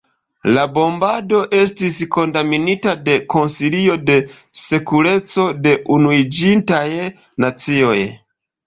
[0.53, 4.17] La bombado estis kondamnita de Konsilio de
[4.65, 6.87] Sekureco de Unuiĝintaj
[7.47, 7.99] Nacioj.